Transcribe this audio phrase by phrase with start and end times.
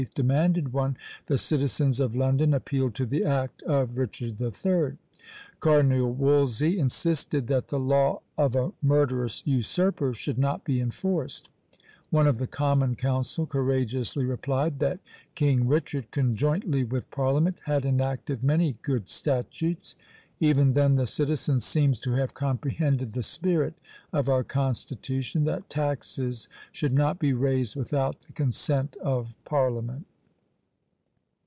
[0.15, 0.97] demanded one,
[1.27, 4.97] the citizens of London appealed to the act of Richard III.
[5.59, 11.49] Cardinal Wolsey insisted that the law of a murderous usurper should not be enforced.
[12.09, 15.01] One of the common council courageously replied, that
[15.35, 19.95] "King Richard, conjointly with parliament, had enacted many good statutes."
[20.43, 23.75] Even then the citizen seems to have comprehended the spirit
[24.11, 30.07] of our constitution that taxes should not be raised without the consent of parliament!